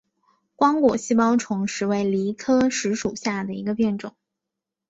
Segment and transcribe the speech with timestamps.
[0.55, 4.15] 光果细苞虫实为藜科虫实属下的一个变种。